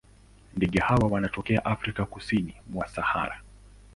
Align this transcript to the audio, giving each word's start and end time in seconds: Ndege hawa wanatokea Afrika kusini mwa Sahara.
Ndege 0.55 0.79
hawa 0.79 1.07
wanatokea 1.07 1.65
Afrika 1.65 2.05
kusini 2.05 2.55
mwa 2.69 2.87
Sahara. 2.87 3.41